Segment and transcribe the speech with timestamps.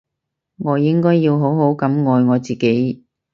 [0.57, 3.05] 我應該要好好噉愛我自己